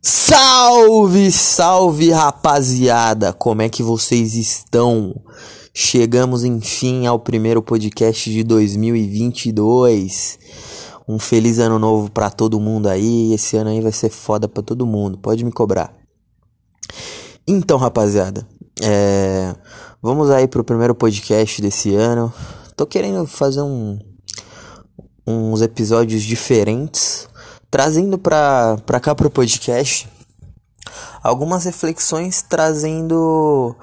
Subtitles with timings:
[0.00, 3.32] Salve, salve rapaziada!
[3.32, 5.20] Como é que vocês estão?
[5.74, 10.38] Chegamos enfim ao primeiro podcast de 2022.
[11.08, 13.34] Um feliz ano novo para todo mundo aí.
[13.34, 15.18] Esse ano aí vai ser foda para todo mundo.
[15.18, 15.92] Pode me cobrar.
[17.44, 18.46] Então, rapaziada,
[18.80, 19.56] é...
[20.00, 22.32] vamos aí pro primeiro podcast desse ano.
[22.76, 23.98] Tô querendo fazer um
[25.26, 27.26] uns episódios diferentes
[27.74, 30.08] trazendo para cá pro podcast
[31.20, 33.74] algumas reflexões trazendo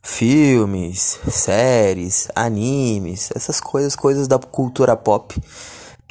[0.00, 5.42] filmes, séries, animes, essas coisas, coisas da cultura pop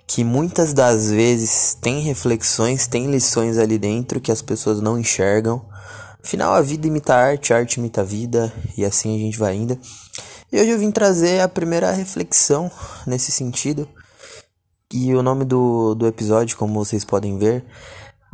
[0.05, 5.65] que muitas das vezes tem reflexões, tem lições ali dentro que as pessoas não enxergam.
[6.21, 9.39] Afinal, a vida imita a arte, a arte imita a vida, e assim a gente
[9.39, 9.79] vai indo.
[10.51, 12.69] E hoje eu vim trazer a primeira reflexão
[13.07, 13.87] nesse sentido,
[14.93, 17.65] e o nome do, do episódio, como vocês podem ver,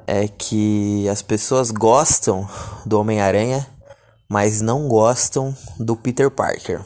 [0.06, 2.48] é que as pessoas gostam
[2.86, 3.68] do Homem-Aranha,
[4.30, 6.84] mas não gostam do Peter Parker.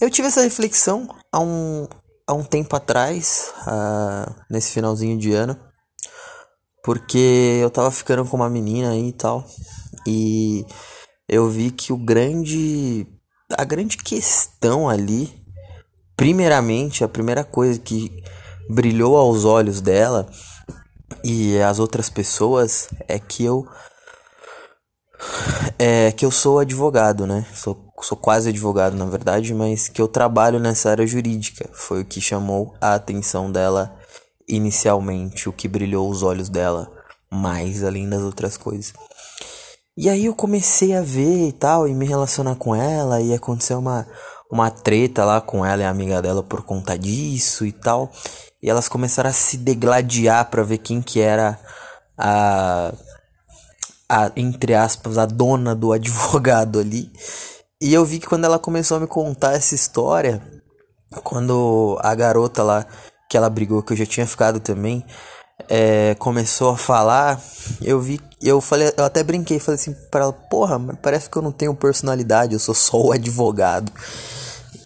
[0.00, 1.86] Eu tive essa reflexão há um,
[2.26, 5.58] há um tempo atrás, uh, nesse finalzinho de ano,
[6.82, 9.44] porque eu tava ficando com uma menina aí e tal,
[10.06, 10.64] e
[11.28, 13.06] eu vi que o grande.
[13.56, 15.39] A grande questão ali
[16.20, 18.12] primeiramente, a primeira coisa que
[18.68, 20.28] brilhou aos olhos dela
[21.24, 23.66] e as outras pessoas é que eu
[25.78, 27.46] é que eu sou advogado, né?
[27.54, 31.66] Sou, sou quase advogado, na verdade, mas que eu trabalho nessa área jurídica.
[31.72, 33.98] Foi o que chamou a atenção dela
[34.46, 36.92] inicialmente, o que brilhou os olhos dela
[37.30, 38.92] mais além das outras coisas.
[39.96, 43.78] E aí eu comecei a ver e tal, e me relacionar com ela, e aconteceu
[43.78, 44.06] uma,
[44.50, 48.10] uma treta lá com ela e a amiga dela por conta disso e tal.
[48.62, 51.58] E elas começaram a se degladiar para ver quem que era
[52.18, 52.92] a,
[54.08, 57.10] a entre aspas a dona do advogado ali.
[57.80, 60.42] E eu vi que quando ela começou a me contar essa história,
[61.24, 62.84] quando a garota lá
[63.28, 65.04] que ela brigou que eu já tinha ficado também,
[65.68, 67.40] é, começou a falar,
[67.80, 71.42] eu vi, eu falei, eu até brinquei, falei assim para ela, porra, parece que eu
[71.42, 73.92] não tenho personalidade, eu sou só o advogado.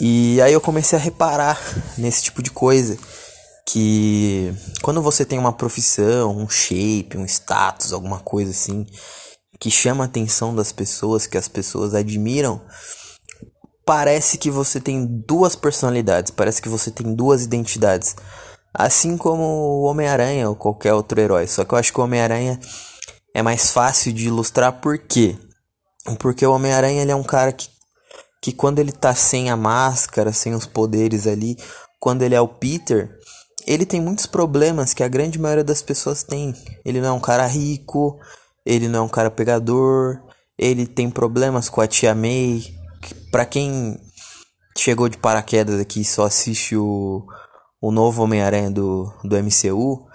[0.01, 1.61] E aí eu comecei a reparar
[1.97, 2.99] nesse tipo de coisa.
[3.67, 8.87] Que quando você tem uma profissão, um shape, um status, alguma coisa assim,
[9.59, 12.61] que chama a atenção das pessoas, que as pessoas admiram,
[13.87, 18.15] parece que você tem duas personalidades, parece que você tem duas identidades.
[18.73, 21.47] Assim como o Homem-Aranha ou qualquer outro herói.
[21.47, 22.59] Só que eu acho que o Homem-Aranha
[23.33, 25.37] é mais fácil de ilustrar por quê?
[26.19, 27.69] Porque o Homem-Aranha ele é um cara que
[28.45, 31.57] que quando ele tá sem a máscara, sem os poderes ali,
[31.99, 33.19] quando ele é o Peter,
[33.67, 36.55] ele tem muitos problemas que a grande maioria das pessoas tem.
[36.85, 38.21] Ele não é um cara rico,
[38.67, 40.21] ele não é um cara pegador,
[40.59, 42.63] ele tem problemas com a tia May.
[43.31, 43.99] Pra quem
[44.77, 47.25] chegou de paraquedas aqui e só assiste o,
[47.81, 50.07] o novo Homem-Aranha do, do MCU,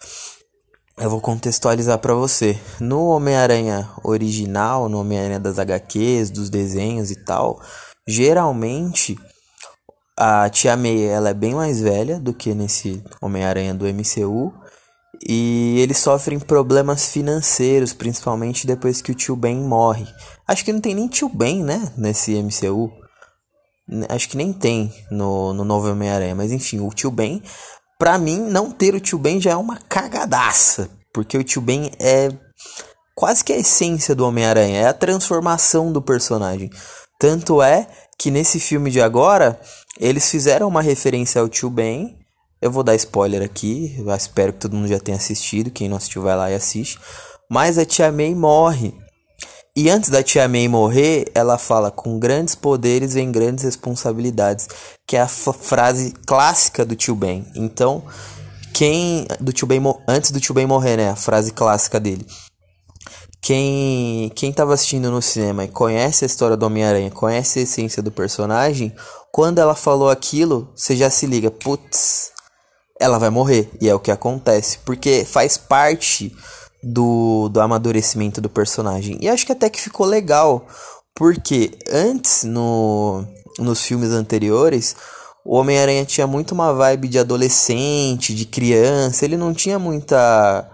[0.99, 2.59] eu vou contextualizar para você.
[2.79, 7.59] No Homem-Aranha original, no Homem-Aranha das HQs, dos desenhos e tal,
[8.09, 9.15] Geralmente,
[10.17, 14.51] a Tia May ela é bem mais velha do que nesse Homem-Aranha do MCU.
[15.27, 20.07] E eles sofrem problemas financeiros, principalmente depois que o tio Ben morre.
[20.47, 21.91] Acho que não tem nem tio Ben, né?
[21.95, 22.91] Nesse MCU.
[24.09, 26.33] Acho que nem tem no, no novo Homem-Aranha.
[26.33, 27.43] Mas enfim, o tio Ben.
[27.99, 30.89] Pra mim, não ter o tio Ben já é uma cagadaça.
[31.13, 32.29] Porque o tio Ben é
[33.13, 34.79] quase que a essência do Homem-Aranha.
[34.79, 36.71] É a transformação do personagem.
[37.19, 37.85] Tanto é
[38.17, 39.59] que nesse filme de agora,
[39.99, 42.17] eles fizeram uma referência ao tio Ben.
[42.61, 45.69] Eu vou dar spoiler aqui, eu espero que todo mundo já tenha assistido.
[45.69, 46.97] Quem não assistiu, vai lá e assiste.
[47.49, 48.93] Mas a tia May morre.
[49.75, 54.67] E antes da tia May morrer, ela fala: com grandes poderes vem grandes responsabilidades.
[55.05, 57.45] Que é a frase clássica do tio Ben.
[57.55, 58.03] Então,
[58.73, 59.27] quem.
[59.39, 61.09] Do tio ben, antes do tio Ben morrer, né?
[61.09, 62.25] A frase clássica dele.
[63.41, 68.03] Quem quem estava assistindo no cinema e conhece a história do Homem-Aranha, conhece a essência
[68.03, 68.93] do personagem,
[69.31, 72.31] quando ela falou aquilo, você já se liga, putz,
[72.99, 73.69] ela vai morrer.
[73.79, 76.35] E é o que acontece, porque faz parte
[76.83, 79.17] do, do amadurecimento do personagem.
[79.21, 80.67] E acho que até que ficou legal,
[81.15, 83.25] porque antes, no,
[83.57, 84.95] nos filmes anteriores,
[85.45, 90.69] o Homem-Aranha tinha muito uma vibe de adolescente, de criança, ele não tinha muita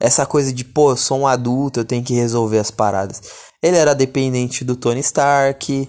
[0.00, 3.22] essa coisa de, pô, eu sou um adulto, eu tenho que resolver as paradas.
[3.62, 5.88] Ele era dependente do Tony Stark,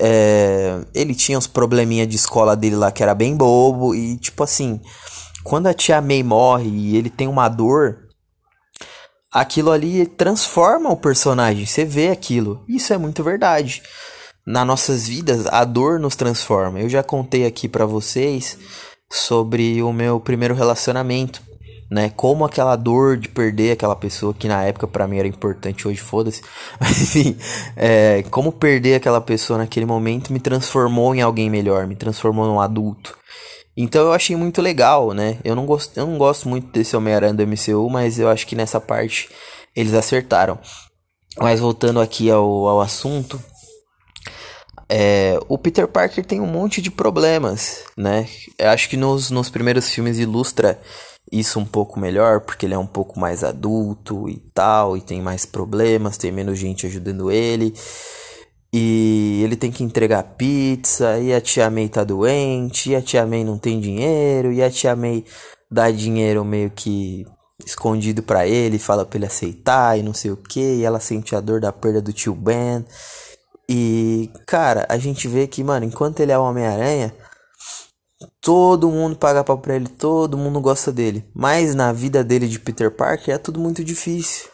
[0.00, 4.44] é, ele tinha uns probleminha de escola dele lá que era bem bobo, e tipo
[4.44, 4.80] assim,
[5.42, 7.98] quando a tia May morre e ele tem uma dor,
[9.32, 12.64] aquilo ali transforma o personagem, você vê aquilo.
[12.68, 13.82] Isso é muito verdade.
[14.46, 16.80] Nas nossas vidas, a dor nos transforma.
[16.80, 18.56] Eu já contei aqui para vocês
[19.10, 21.42] sobre o meu primeiro relacionamento,
[21.90, 22.10] né?
[22.14, 26.00] Como aquela dor de perder aquela pessoa que na época para mim era importante, hoje
[26.00, 26.42] foda-se.
[26.80, 27.36] Mas enfim,
[27.76, 32.60] é, como perder aquela pessoa naquele momento me transformou em alguém melhor, me transformou num
[32.60, 33.16] adulto.
[33.76, 35.38] Então eu achei muito legal, né?
[35.44, 38.56] Eu não gosto, eu não gosto muito desse Homem-Aranha do MCU, mas eu acho que
[38.56, 39.28] nessa parte
[39.74, 40.58] eles acertaram.
[41.38, 43.40] Mas voltando aqui ao, ao assunto,
[44.88, 48.26] é, o Peter Parker tem um monte de problemas, né?
[48.58, 50.80] Eu acho que nos, nos primeiros filmes ilustra
[51.32, 55.20] isso um pouco melhor, porque ele é um pouco mais adulto e tal, e tem
[55.22, 57.74] mais problemas, tem menos gente ajudando ele.
[58.72, 63.26] E ele tem que entregar pizza, e a tia May tá doente, e a tia
[63.26, 65.24] May não tem dinheiro, e a tia May
[65.70, 67.26] dá dinheiro meio que
[67.64, 71.34] escondido para ele, fala pra ele aceitar e não sei o que, e ela sente
[71.34, 72.84] a dor da perda do tio Ben.
[73.68, 77.14] E, cara, a gente vê que, mano, enquanto ele é o Homem-Aranha,
[78.40, 81.28] todo mundo paga pau pra ele, todo mundo gosta dele.
[81.34, 84.48] Mas na vida dele de Peter Parker é tudo muito difícil.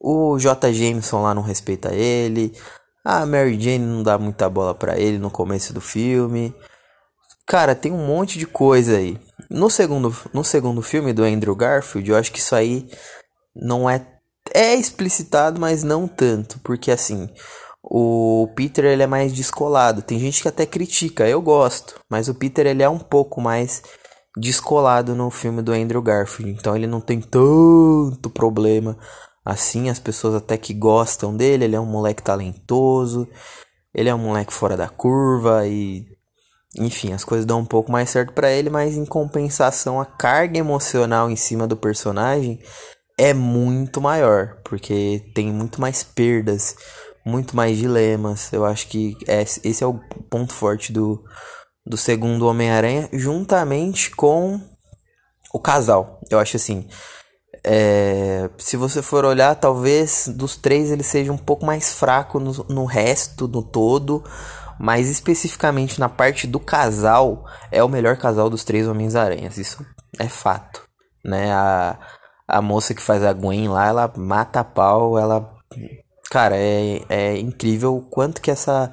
[0.00, 0.72] O J.
[0.72, 2.52] Jameson lá não respeita ele,
[3.04, 6.54] a Mary Jane não dá muita bola para ele no começo do filme.
[7.46, 9.18] Cara, tem um monte de coisa aí.
[9.48, 12.90] No segundo, no segundo filme do Andrew Garfield, eu acho que isso aí
[13.54, 14.04] não é
[14.54, 17.28] é explicitado, mas não tanto, porque assim,
[17.88, 20.02] o Peter ele é mais descolado.
[20.02, 23.82] Tem gente que até critica, eu gosto, mas o Peter ele é um pouco mais
[24.36, 28.98] descolado no filme do Andrew Garfield, então ele não tem tanto problema
[29.42, 33.28] assim, as pessoas até que gostam dele, ele é um moleque talentoso,
[33.94, 36.04] ele é um moleque fora da curva e
[36.76, 40.58] enfim, as coisas dão um pouco mais certo para ele, mas em compensação a carga
[40.58, 42.60] emocional em cima do personagem
[43.16, 46.76] é muito maior, porque tem muito mais perdas,
[47.26, 48.52] muito mais dilemas.
[48.52, 49.98] Eu acho que esse é o
[50.30, 51.22] ponto forte do,
[51.84, 54.60] do segundo Homem-Aranha, juntamente com
[55.52, 56.20] o casal.
[56.30, 56.86] Eu acho assim,
[57.64, 62.52] é, se você for olhar, talvez dos três ele seja um pouco mais fraco no,
[62.68, 64.22] no resto, no todo.
[64.78, 69.56] Mas especificamente na parte do casal, é o melhor casal dos três Homens-Aranhas.
[69.56, 69.84] Isso
[70.18, 70.82] é fato.
[71.24, 71.50] Né?
[71.50, 71.98] A,
[72.46, 75.50] a moça que faz a Gwen lá, ela mata a pau, ela.
[76.30, 78.92] Cara, é, é incrível o quanto que essa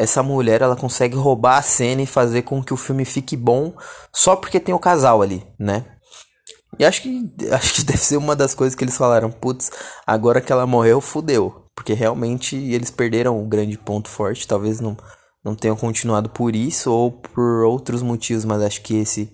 [0.00, 3.74] essa mulher ela consegue roubar a cena e fazer com que o filme fique bom
[4.10, 5.84] só porque tem o casal ali, né?
[6.78, 9.70] E acho que, acho que deve ser uma das coisas que eles falaram, putz,
[10.06, 11.66] agora que ela morreu, fudeu.
[11.74, 14.96] Porque realmente eles perderam o grande ponto forte, talvez não,
[15.44, 19.30] não tenham continuado por isso ou por outros motivos, mas acho que esse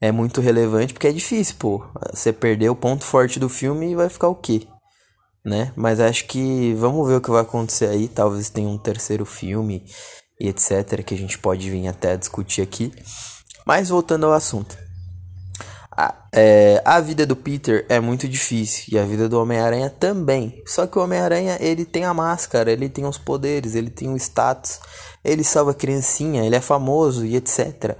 [0.00, 1.84] é muito relevante porque é difícil, pô.
[2.12, 4.66] Você perder o ponto forte do filme e vai ficar o quê?
[5.44, 5.72] Né?
[5.74, 8.08] Mas acho que vamos ver o que vai acontecer aí.
[8.08, 9.84] Talvez tenha um terceiro filme
[10.40, 11.02] e etc.
[11.04, 12.92] que a gente pode vir até discutir aqui.
[13.66, 14.76] Mas voltando ao assunto.
[15.94, 20.62] A, é, a vida do Peter é muito difícil e a vida do Homem-Aranha também.
[20.66, 24.16] Só que o Homem-Aranha ele tem a máscara, ele tem os poderes, ele tem o
[24.16, 24.80] status,
[25.22, 27.96] ele salva a criancinha, ele é famoso e etc.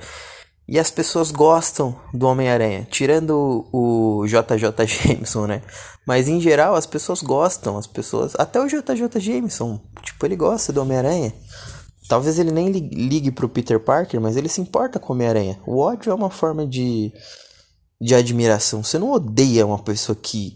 [0.72, 5.60] E as pessoas gostam do Homem-Aranha, tirando o JJ Jameson, né?
[6.06, 8.32] Mas em geral as pessoas gostam, as pessoas.
[8.38, 11.34] Até o JJ Jameson, tipo, ele gosta do Homem-Aranha.
[12.08, 15.60] Talvez ele nem ligue pro Peter Parker, mas ele se importa com o Homem-Aranha.
[15.67, 17.12] O ódio é uma forma de
[18.00, 18.82] de admiração.
[18.82, 20.55] Você não odeia uma pessoa que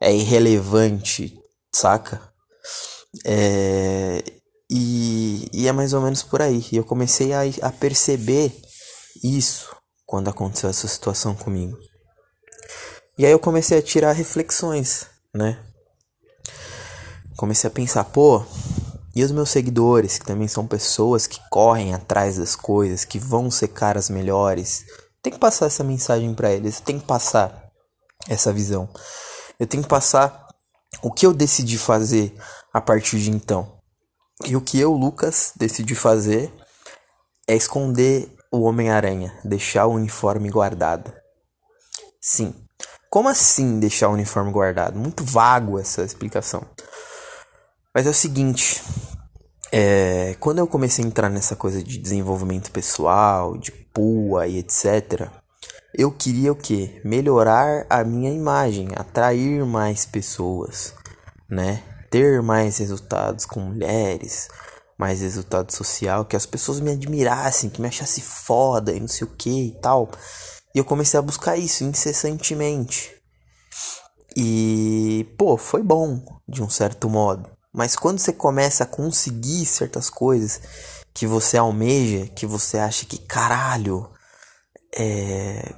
[0.00, 1.36] é irrelevante,
[1.74, 2.22] saca?
[3.24, 4.22] É,
[4.70, 6.64] e, e é mais ou menos por aí.
[6.70, 8.52] E eu comecei a, a perceber
[9.34, 11.76] isso quando aconteceu essa situação comigo.
[13.18, 15.58] E aí eu comecei a tirar reflexões, né?
[17.36, 18.44] Comecei a pensar, pô,
[19.14, 23.50] e os meus seguidores, que também são pessoas que correm atrás das coisas, que vão
[23.50, 24.84] ser caras melhores,
[25.22, 27.70] tem que passar essa mensagem para eles, tem que passar
[28.28, 28.88] essa visão.
[29.58, 30.46] Eu tenho que passar
[31.02, 32.34] o que eu decidi fazer
[32.72, 33.80] a partir de então.
[34.44, 36.52] E o que eu, Lucas, decidi fazer
[37.48, 41.12] é esconder o Homem-Aranha, deixar o uniforme guardado.
[42.20, 42.54] Sim.
[43.10, 44.98] Como assim deixar o uniforme guardado?
[44.98, 46.62] Muito vago essa explicação.
[47.94, 48.82] Mas é o seguinte,
[49.72, 55.28] é, quando eu comecei a entrar nessa coisa de desenvolvimento pessoal, de PUA e etc.,
[55.94, 57.00] eu queria o que?
[57.04, 60.92] Melhorar a minha imagem, atrair mais pessoas,
[61.48, 61.82] né?
[62.10, 64.48] Ter mais resultados com mulheres,
[64.98, 69.26] mais resultado social, que as pessoas me admirassem, que me achassem foda e não sei
[69.26, 70.10] o que e tal.
[70.74, 73.14] E eu comecei a buscar isso incessantemente.
[74.36, 77.48] E, pô, foi bom de um certo modo.
[77.72, 80.60] Mas quando você começa a conseguir certas coisas
[81.12, 84.10] que você almeja, que você acha que caralho,
[84.96, 85.74] é.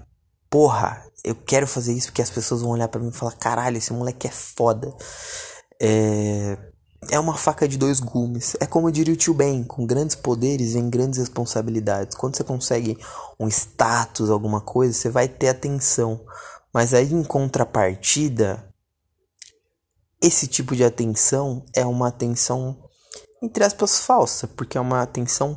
[0.50, 3.78] Porra, eu quero fazer isso porque as pessoas vão olhar para mim e falar: caralho,
[3.78, 4.94] esse moleque é foda.
[5.80, 6.56] É.
[7.10, 8.56] É uma faca de dois gumes.
[8.60, 12.16] É como diria o tio Ben: com grandes poderes vem grandes responsabilidades.
[12.16, 12.98] Quando você consegue
[13.38, 16.20] um status, alguma coisa, você vai ter atenção.
[16.72, 18.64] Mas aí em contrapartida,
[20.20, 22.76] esse tipo de atenção é uma atenção
[23.42, 25.56] entre aspas falsa, porque é uma atenção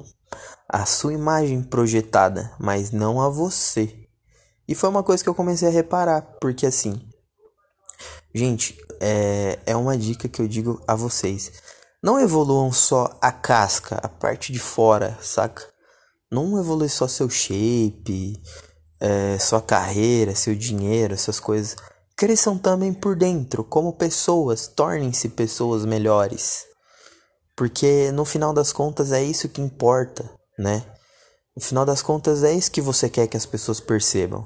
[0.69, 4.07] à sua imagem projetada, mas não a você.
[4.67, 7.01] E foi uma coisa que eu comecei a reparar, porque assim,
[8.33, 11.51] gente, é, é uma dica que eu digo a vocês.
[12.03, 15.67] Não evoluam só a casca, a parte de fora, saca?
[16.31, 18.41] Não evolui só seu shape,
[18.99, 21.75] é, sua carreira, seu dinheiro, essas coisas.
[22.15, 26.65] Cresçam também por dentro, como pessoas, tornem-se pessoas melhores.
[27.55, 30.85] Porque no final das contas é isso que importa, né?
[31.55, 34.45] No final das contas é isso que você quer que as pessoas percebam.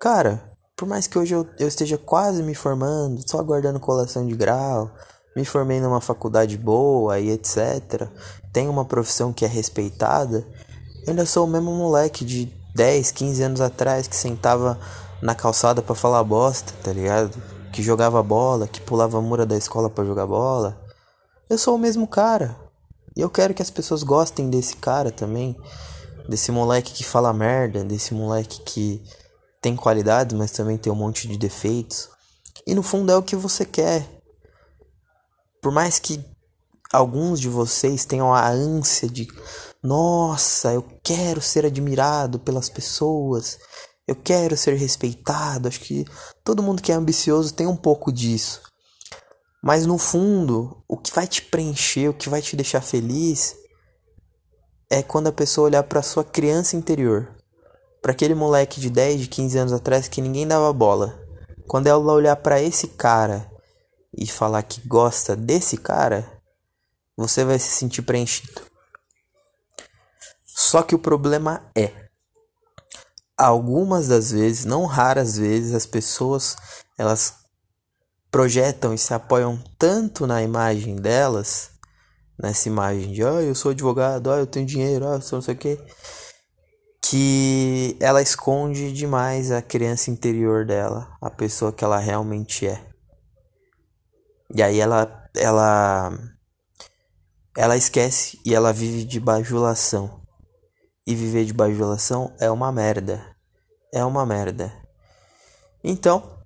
[0.00, 0.49] Cara,
[0.80, 4.90] por mais que hoje eu, eu esteja quase me formando, só aguardando colação de grau,
[5.36, 8.08] me formei numa faculdade boa e etc.
[8.50, 10.38] Tenho uma profissão que é respeitada,
[11.02, 14.80] eu ainda sou o mesmo moleque de 10, 15 anos atrás que sentava
[15.20, 17.36] na calçada para falar bosta, tá ligado?
[17.74, 20.80] Que jogava bola, que pulava a mura da escola para jogar bola.
[21.50, 22.56] Eu sou o mesmo cara.
[23.14, 25.54] E eu quero que as pessoas gostem desse cara também.
[26.26, 29.02] Desse moleque que fala merda, desse moleque que
[29.60, 32.08] tem qualidades, mas também tem um monte de defeitos.
[32.66, 34.08] E no fundo é o que você quer.
[35.60, 36.24] Por mais que
[36.92, 39.28] alguns de vocês tenham a ânsia de
[39.82, 43.58] nossa, eu quero ser admirado pelas pessoas,
[44.06, 45.68] eu quero ser respeitado.
[45.68, 46.04] Acho que
[46.44, 48.62] todo mundo que é ambicioso tem um pouco disso.
[49.62, 53.54] Mas no fundo, o que vai te preencher, o que vai te deixar feliz
[54.90, 57.39] é quando a pessoa olhar para sua criança interior,
[58.00, 61.18] para aquele moleque de 10, de 15 anos atrás que ninguém dava bola.
[61.66, 63.50] Quando ela olhar para esse cara
[64.16, 66.40] e falar que gosta desse cara,
[67.16, 68.62] você vai se sentir preenchido.
[70.44, 71.92] Só que o problema é,
[73.36, 76.56] algumas das vezes, não raras vezes, as pessoas
[76.98, 77.34] elas
[78.30, 81.70] projetam e se apoiam tanto na imagem delas,
[82.38, 85.42] nessa imagem de, ah, eu sou advogado, ah, eu tenho dinheiro, ah, eu sou não
[85.42, 85.78] sei o que,
[87.02, 92.84] que ela esconde demais a criança interior dela, a pessoa que ela realmente é.
[94.54, 96.12] E aí ela ela
[97.56, 100.20] ela esquece e ela vive de bajulação.
[101.06, 103.24] E viver de bajulação é uma merda.
[103.92, 104.72] É uma merda.
[105.82, 106.38] Então,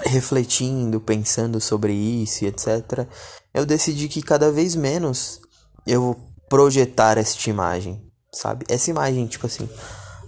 [0.00, 3.06] refletindo, pensando sobre isso e etc,
[3.54, 5.40] eu decidi que cada vez menos
[5.86, 6.16] eu vou
[6.48, 8.05] projetar esta imagem,
[8.36, 8.66] sabe?
[8.68, 9.68] Essa imagem, tipo assim,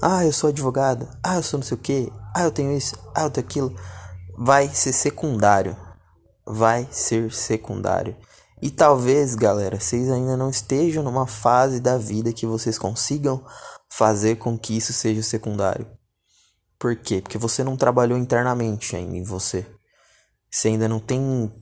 [0.01, 2.97] ah, eu sou advogado, ah, eu sou não sei o que, ah, eu tenho isso,
[3.15, 3.77] ah, eu tenho aquilo,
[4.37, 5.77] vai ser secundário.
[6.47, 8.17] Vai ser secundário.
[8.63, 13.45] E talvez, galera, vocês ainda não estejam numa fase da vida que vocês consigam
[13.91, 15.87] fazer com que isso seja secundário.
[16.79, 17.21] Por quê?
[17.21, 19.67] Porque você não trabalhou internamente ainda em você.
[20.51, 21.53] Você ainda não tem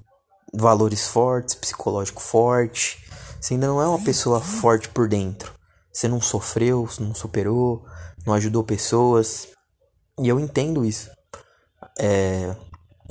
[0.54, 3.04] valores fortes, psicológico forte.
[3.40, 5.55] Você ainda não é uma pessoa forte por dentro.
[5.96, 7.82] Você não sofreu, não superou,
[8.26, 9.48] não ajudou pessoas.
[10.20, 11.08] E eu entendo isso.
[11.98, 12.54] É,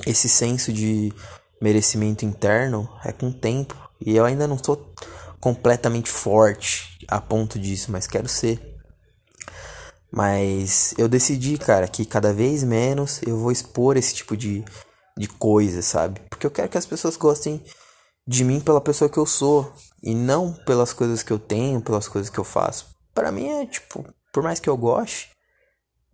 [0.06, 1.12] esse senso de
[1.60, 3.74] merecimento interno é com o tempo.
[4.00, 4.94] E eu ainda não sou
[5.40, 8.76] completamente forte a ponto disso, mas quero ser.
[10.08, 14.64] Mas eu decidi, cara, que cada vez menos eu vou expor esse tipo de,
[15.18, 16.20] de coisa, sabe?
[16.30, 17.60] Porque eu quero que as pessoas gostem
[18.24, 19.74] de mim pela pessoa que eu sou
[20.06, 22.94] e não pelas coisas que eu tenho, pelas coisas que eu faço.
[23.12, 25.30] Para mim é tipo, por mais que eu goste,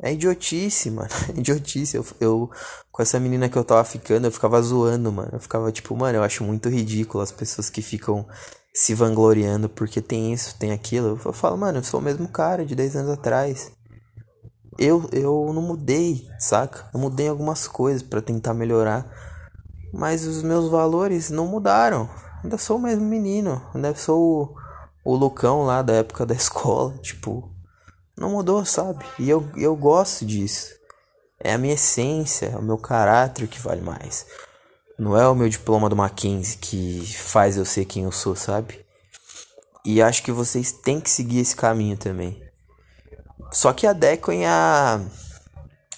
[0.01, 1.11] é idiotice, mano.
[1.29, 1.99] É idiotice.
[1.99, 2.51] Eu, eu,
[2.91, 5.29] com essa menina que eu tava ficando, eu ficava zoando, mano.
[5.35, 8.27] Eu ficava tipo, mano, eu acho muito ridículo as pessoas que ficam
[8.75, 11.21] se vangloriando porque tem isso, tem aquilo.
[11.23, 13.73] Eu falo, mano, eu sou o mesmo cara de 10 anos atrás.
[14.79, 16.89] Eu, eu não mudei, saca?
[16.95, 19.07] Eu mudei algumas coisas para tentar melhorar.
[19.93, 22.09] Mas os meus valores não mudaram.
[22.43, 23.63] Ainda sou o mesmo menino.
[23.75, 24.57] Ainda sou
[25.05, 26.97] o, o Lucão lá da época da escola.
[26.99, 27.51] Tipo,
[28.17, 29.05] não mudou, sabe?
[29.19, 30.75] E eu, eu gosto disso.
[31.39, 34.27] É a minha essência, é o meu caráter que vale mais.
[34.99, 38.85] Não é o meu diploma do Mackenzie que faz eu ser quem eu sou, sabe?
[39.85, 42.41] E acho que vocês têm que seguir esse caminho também.
[43.51, 45.01] Só que adequem a,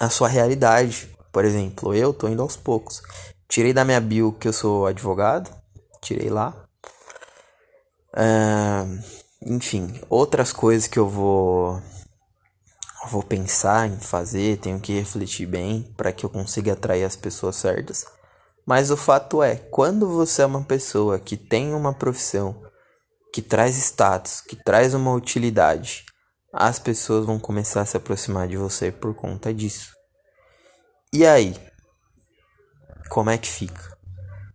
[0.00, 1.10] a sua realidade.
[1.30, 3.02] Por exemplo, eu tô indo aos poucos.
[3.48, 5.50] tirei da minha bio que eu sou advogado,
[6.04, 6.54] tirei lá.
[8.12, 9.02] Uh,
[9.42, 11.82] enfim, outras coisas que eu vou
[13.10, 17.56] vou pensar em fazer, tenho que refletir bem para que eu consiga atrair as pessoas
[17.56, 18.06] certas.
[18.66, 22.62] Mas o fato é, quando você é uma pessoa que tem uma profissão
[23.32, 26.06] que traz status, que traz uma utilidade,
[26.50, 29.92] as pessoas vão começar a se aproximar de você por conta disso.
[31.12, 31.54] E aí?
[33.10, 33.94] Como é que fica?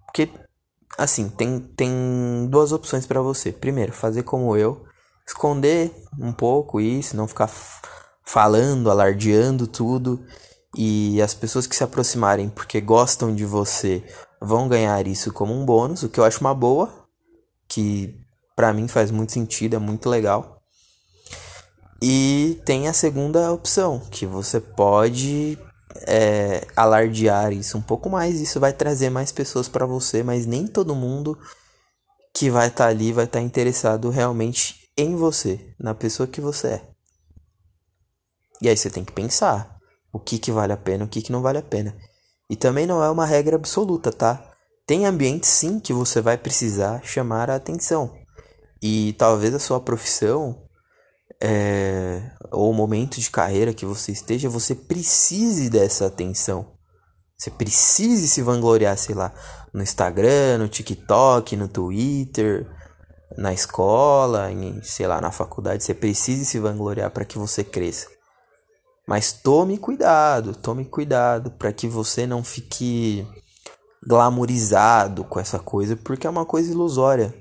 [0.05, 0.29] Porque
[0.99, 3.51] assim, tem, tem duas opções para você.
[3.51, 4.85] Primeiro, fazer como eu,
[5.25, 7.49] esconder um pouco isso, não ficar
[8.23, 10.23] falando, alardeando tudo
[10.75, 14.03] e as pessoas que se aproximarem porque gostam de você
[14.39, 17.07] vão ganhar isso como um bônus, o que eu acho uma boa,
[17.67, 18.15] que
[18.55, 20.61] para mim faz muito sentido, é muito legal.
[22.01, 25.57] E tem a segunda opção, que você pode
[26.07, 30.67] é, alardear isso um pouco mais, isso vai trazer mais pessoas para você, mas nem
[30.67, 31.37] todo mundo
[32.33, 36.41] que vai estar tá ali vai estar tá interessado realmente em você, na pessoa que
[36.41, 36.89] você é.
[38.61, 39.77] E aí você tem que pensar
[40.11, 41.95] o que, que vale a pena, o que, que não vale a pena.
[42.49, 44.53] E também não é uma regra absoluta, tá?
[44.85, 48.17] Tem ambientes sim que você vai precisar chamar a atenção.
[48.81, 50.63] E talvez a sua profissão
[51.41, 56.73] é, ou momento de carreira que você esteja, você precise dessa atenção.
[57.37, 59.33] Você precise se vangloriar, sei lá,
[59.73, 62.67] no Instagram, no TikTok, no Twitter,
[63.37, 65.83] na escola, em, sei lá, na faculdade.
[65.83, 68.09] Você precise se vangloriar para que você cresça.
[69.07, 73.25] Mas tome cuidado, tome cuidado para que você não fique
[74.05, 77.33] glamourizado com essa coisa, porque é uma coisa ilusória.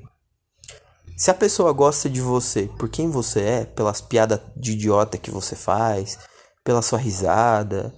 [1.19, 5.33] Se a pessoa gosta de você por quem você é, pelas piadas de idiota que
[5.33, 6.17] você faz,
[6.63, 7.93] pela sua risada,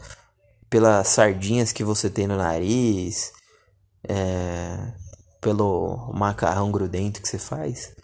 [0.71, 3.31] pelas sardinhas que você tem no nariz,
[4.09, 4.95] é,
[5.39, 7.95] pelo macarrão grudento que você faz,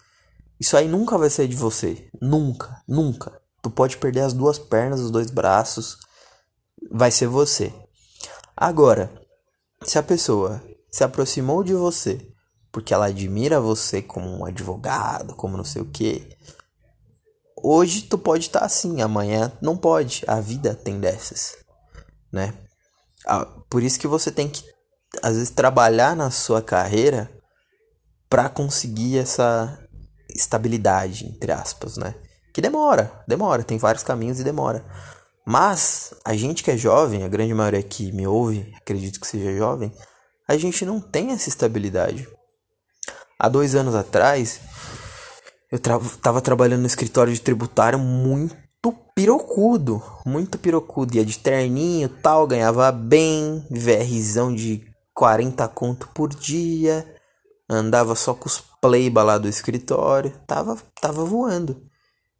[0.59, 2.07] isso aí nunca vai sair de você.
[2.21, 3.41] Nunca, nunca.
[3.63, 5.97] Tu pode perder as duas pernas, os dois braços,
[6.91, 7.73] vai ser você.
[8.55, 9.11] Agora,
[9.83, 12.36] se a pessoa se aproximou de você
[12.77, 16.29] porque ela admira você como um advogado, como não sei o que.
[17.55, 20.23] Hoje tu pode estar tá assim, amanhã não pode.
[20.27, 21.57] A vida tem dessas,
[22.31, 22.53] né?
[23.67, 24.63] Por isso que você tem que
[25.23, 27.31] às vezes trabalhar na sua carreira
[28.29, 29.83] para conseguir essa
[30.29, 32.13] estabilidade, entre aspas, né?
[32.53, 34.85] Que demora, demora, tem vários caminhos e demora.
[35.43, 39.57] Mas a gente que é jovem, a grande maioria que me ouve, acredito que seja
[39.57, 39.91] jovem,
[40.47, 42.36] a gente não tem essa estabilidade.
[43.39, 44.59] Há dois anos atrás,
[45.71, 51.15] eu tra tava trabalhando no escritório de tributário muito pirocudo, muito pirocudo.
[51.15, 57.05] Ia de terninho tal, ganhava bem, VRzão de 40 conto por dia,
[57.69, 61.83] andava só com os playba lá do escritório, tava, tava voando.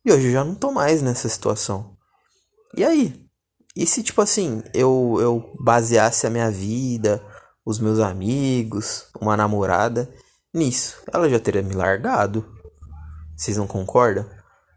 [0.05, 1.95] E hoje eu já não tô mais nessa situação.
[2.75, 3.23] E aí?
[3.75, 7.21] E se, tipo assim, eu, eu baseasse a minha vida,
[7.65, 10.10] os meus amigos, uma namorada
[10.58, 11.02] nisso?
[11.13, 12.46] Ela já teria me largado.
[13.36, 14.26] Vocês não concordam?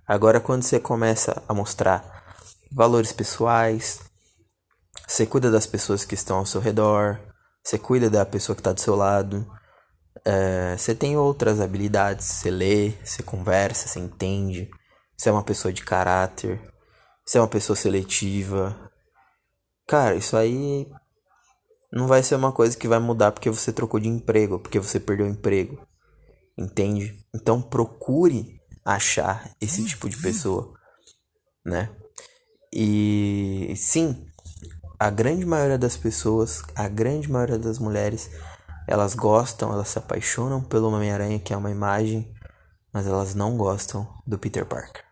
[0.07, 2.35] Agora, quando você começa a mostrar
[2.71, 4.01] valores pessoais,
[5.07, 7.19] você cuida das pessoas que estão ao seu redor,
[7.62, 9.47] você cuida da pessoa que está do seu lado,
[10.25, 14.71] é, você tem outras habilidades, você lê, você conversa, você entende,
[15.16, 16.61] você é uma pessoa de caráter,
[17.25, 18.77] você é uma pessoa seletiva.
[19.87, 20.87] Cara, isso aí
[21.92, 25.00] não vai ser uma coisa que vai mudar porque você trocou de emprego, porque você
[25.00, 25.87] perdeu o emprego.
[26.57, 27.24] Entende?
[27.35, 30.74] Então procure achar esse tipo de pessoa,
[31.64, 31.90] né?
[32.72, 34.26] E sim,
[34.98, 38.31] a grande maioria das pessoas, a grande maioria das mulheres,
[38.87, 42.33] elas gostam, elas se apaixonam pelo Homem-Aranha, que é uma imagem,
[42.92, 45.10] mas elas não gostam do Peter Parker.